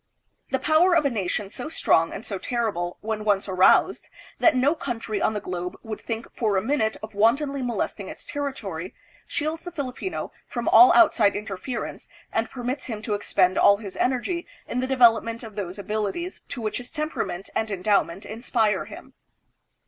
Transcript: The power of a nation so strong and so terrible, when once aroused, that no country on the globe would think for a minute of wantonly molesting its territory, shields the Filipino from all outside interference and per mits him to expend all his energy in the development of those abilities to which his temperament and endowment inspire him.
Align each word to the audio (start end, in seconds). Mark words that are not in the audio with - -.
The 0.49 0.57
power 0.57 0.95
of 0.95 1.05
a 1.05 1.11
nation 1.11 1.47
so 1.47 1.69
strong 1.69 2.11
and 2.11 2.25
so 2.25 2.39
terrible, 2.39 2.97
when 3.01 3.23
once 3.23 3.47
aroused, 3.47 4.09
that 4.39 4.55
no 4.55 4.73
country 4.73 5.21
on 5.21 5.35
the 5.35 5.39
globe 5.39 5.77
would 5.83 6.01
think 6.01 6.25
for 6.33 6.57
a 6.57 6.61
minute 6.63 6.97
of 7.03 7.13
wantonly 7.13 7.61
molesting 7.61 8.09
its 8.09 8.25
territory, 8.25 8.95
shields 9.27 9.63
the 9.63 9.71
Filipino 9.71 10.31
from 10.47 10.67
all 10.67 10.91
outside 10.93 11.35
interference 11.35 12.07
and 12.33 12.49
per 12.49 12.63
mits 12.63 12.85
him 12.87 13.03
to 13.03 13.13
expend 13.13 13.59
all 13.59 13.77
his 13.77 13.95
energy 13.95 14.47
in 14.67 14.79
the 14.79 14.87
development 14.87 15.43
of 15.43 15.53
those 15.53 15.77
abilities 15.77 16.41
to 16.47 16.63
which 16.63 16.77
his 16.79 16.89
temperament 16.89 17.51
and 17.53 17.69
endowment 17.69 18.25
inspire 18.25 18.85
him. 18.85 19.13